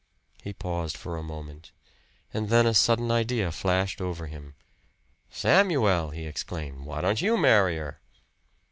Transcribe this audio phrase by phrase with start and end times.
[0.41, 1.69] He paused for a moment;
[2.33, 4.55] and then a sudden idea flashed over him.
[5.29, 8.01] "Samuel!" he exclaimed "Why don't you marry her?"